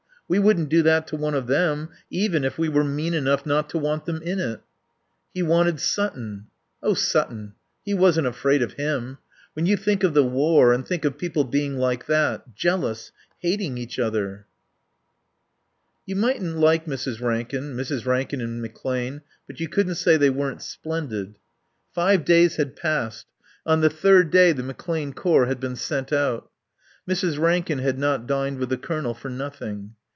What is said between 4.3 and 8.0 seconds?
it." "He wanted Sutton." "Oh, Sutton He